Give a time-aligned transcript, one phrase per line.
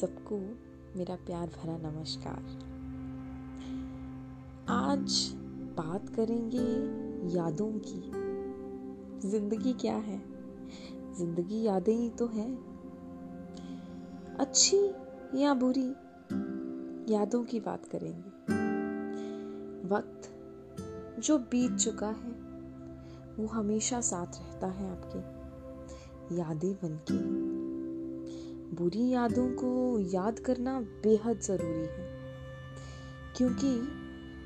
[0.00, 0.38] सबको
[0.96, 2.38] मेरा प्यार भरा नमस्कार।
[4.68, 5.30] आज
[5.76, 6.64] बात करेंगे
[7.36, 8.00] यादों की।
[9.28, 10.22] ज़िंदगी क्या है?
[11.14, 12.54] ज़िंदगी यादें ही तो है।
[14.36, 14.90] अच्छी
[15.34, 15.90] या बुरी,
[17.14, 18.30] यादों की बात करेंगे।
[19.88, 20.30] वक्त
[21.20, 22.32] जो बीत चुका है,
[23.38, 25.18] वो हमेशा साथ रहता है आपके।
[26.36, 27.53] यादें बनके।
[28.74, 32.06] बुरी यादों को याद करना बेहद ज़रूरी है,
[33.36, 33.72] क्योंकि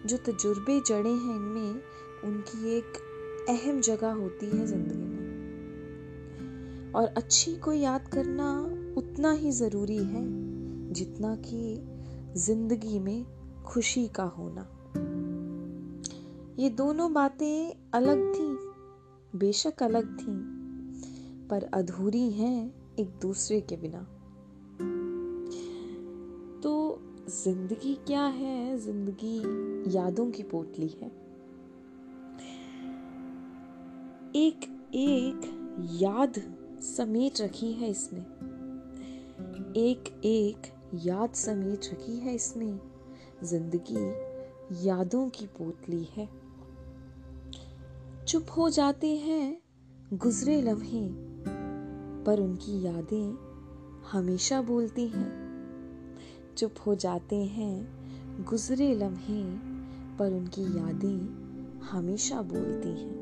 [0.07, 1.81] जो तजुर्बे जड़े हैं इनमें
[2.25, 2.99] उनकी एक
[3.49, 5.27] अहम जगह होती है ज़िंदगी में।
[6.93, 8.51] और अच्छी को याद करना
[8.97, 10.25] उतना ही ज़रूरी है
[10.93, 11.61] जितना कि
[12.37, 13.25] ज़िंदगी में
[13.65, 14.63] खुशी का होना।
[16.59, 20.37] ये दोनों बातें अलग थी, बेशक अलग थी,
[21.49, 24.07] पर अधूरी हैं एक दूसरे के बिना।
[27.29, 28.79] ज़िंदगी क्या है?
[28.79, 29.39] ज़िंदगी
[29.97, 31.09] यादों की पोटली है।
[34.37, 35.41] एक एक
[36.03, 36.41] याद
[36.83, 38.21] समेट रखी है इसमें
[39.77, 42.81] एक एक याद समेट रखी है इसमें
[43.45, 44.07] ज़िंदगी
[44.89, 46.29] यादों की पोतली है।
[48.27, 49.63] चुप हो जाते हैं,
[50.15, 51.09] गुजरे लम्हे,
[52.25, 53.37] पर उनकी यादें
[54.13, 55.48] हमेशा बोलती हैं।
[56.59, 57.99] चुप हो जाते हैं।
[58.45, 59.45] गुजरे लम्हे,
[60.17, 61.49] पर उनकी यादें
[61.81, 63.19] हमेशा बोलती हैं।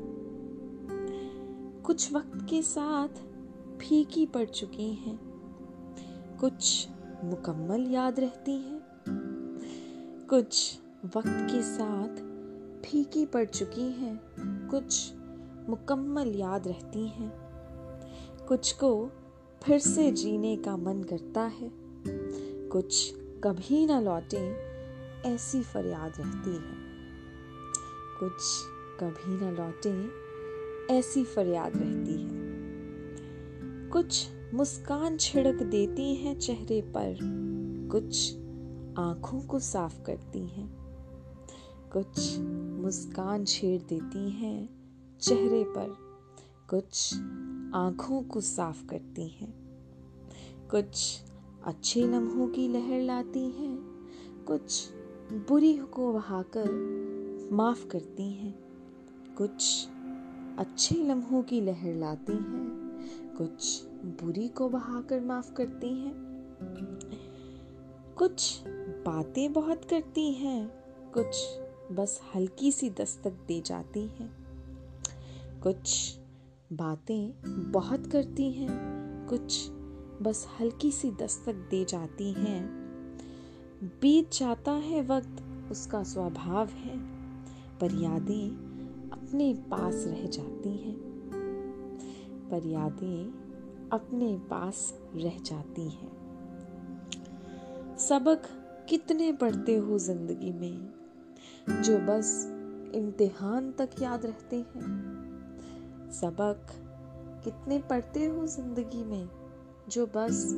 [1.85, 3.07] कुछ वक्त के साथ
[3.79, 5.19] फीकी पड़ चुकी हैं।
[6.39, 6.87] कुछ
[7.23, 8.81] मुकम्मल याद रहती हैं।
[10.29, 12.15] कुछ वक्त के साथ
[12.81, 14.21] फीकी पड़ चुकी हैं।
[14.67, 15.13] कुछ
[15.69, 17.31] मुकम्मल याद रहती हैं।
[18.47, 19.11] कुछ को
[19.63, 21.71] फिर से जीने का मन करता है।
[22.69, 24.55] कुछ कभी ना लौटे,
[25.25, 26.75] ऐसी फरियाद रहती है।
[28.19, 28.41] कुछ
[28.99, 30.09] कभी ना लौटे,
[30.93, 32.29] ऐसी फरियाद रहती है।
[33.89, 37.17] कुछ मुस्कान छिड़क देती हैं चेहरे पर,
[37.91, 38.35] कुछ
[38.99, 40.77] आँखों को साफ़ करती हैं।
[41.93, 42.39] कुछ
[42.85, 44.69] मुस्कान छेड़ देती हैं
[45.21, 45.95] चेहरे पर,
[46.69, 47.13] कुछ
[47.75, 49.53] आँखों को साफ़ करती हैं।
[50.71, 51.21] कुछ
[51.67, 53.77] अच्छे लम्हों की लहर लाती हैं,
[54.47, 54.89] कुछ
[55.33, 56.69] बुरी को बहाकर
[57.51, 58.59] माफ़ करती हैं,
[59.37, 59.87] कुछ
[60.57, 62.69] अच्छे लम्हों की लहर लाती हैं,
[63.37, 66.13] कुछ बुरी को बहाकर माफ़ करती हैं,
[68.17, 68.63] कुछ
[69.05, 70.71] बातें बहुत करती हैं,
[71.13, 71.45] कुछ
[71.91, 74.31] बस हल्की सी दस्तक दे जाती हैं,
[75.63, 76.17] कुछ
[76.73, 77.33] बातें
[77.71, 78.69] बहुत करती हैं,
[79.27, 79.76] कुछ
[80.21, 82.87] बस हल्की सी दस्तक दे जाती हैं।
[83.83, 86.97] बीत जाता है वक्त, उसका स्वभाव है।
[87.79, 88.49] पर यादें
[89.13, 90.95] अपने पास रह जाती हैं।
[92.51, 93.33] पर यादें
[93.91, 96.17] अपने पास रह जाती हैं।
[97.97, 98.41] सबक
[98.89, 100.93] कितने पढ़ते हो ज़िंदगी में,
[101.83, 102.47] जो बस
[102.95, 105.17] इम्तिहान तक याद रहते हैं।
[106.11, 106.67] सबक
[107.43, 109.29] कितने पढ़ते हो ज़िंदगी में
[109.89, 110.53] जो बस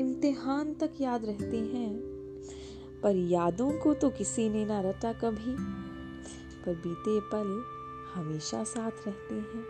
[0.00, 2.00] इम्तिहान तक याद रहते हैं।
[3.02, 5.56] पर यादों को तो किसी ने ना रटा कभी।
[6.64, 7.64] पर बीते पल
[8.14, 9.64] हमेशा साथ रहते हैं।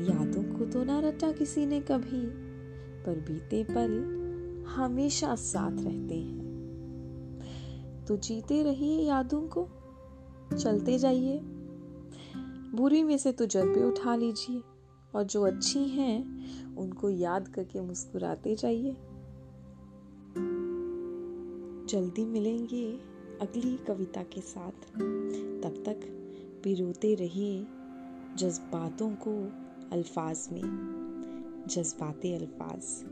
[0.00, 2.48] यादों को तो ना रटा किसी ने कभी।
[3.04, 4.18] पर बीते पल
[4.68, 6.48] हमेशा साथ रहते हैं।
[8.08, 9.68] तो जीते रहिए यादों को।
[10.58, 11.40] चलते जाइए।
[12.74, 14.62] बुरी में से तो जज्बे उठा लीजिए।
[15.14, 16.24] और जो अच्छी हैं,
[16.76, 18.96] उनको याद करके मुस्कुराते जाइए।
[21.88, 23.00] जल्दी मिलेंगे
[23.40, 24.98] अगली कविता के साथ।
[25.62, 26.00] तब तक
[26.64, 27.66] पिरोते रहिए
[28.36, 29.52] जज्बातों को
[29.92, 30.88] अल्फाज में।
[31.68, 33.04] जज्बाते अल्फाज।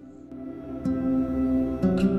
[1.83, 2.16] thank you